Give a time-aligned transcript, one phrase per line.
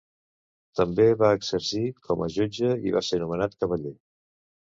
[0.79, 3.95] També va exercir com a jutge i va ser nomenat cavaller.